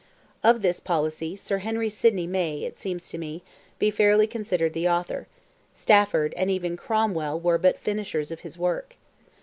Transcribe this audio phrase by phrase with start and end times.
[0.43, 3.43] Of this policy, Sir Henry Sidney may, it seems to me,
[3.77, 5.27] be fairly considered the author;
[5.73, 8.95] Stafford, and even Cromwell were but finishers of his work.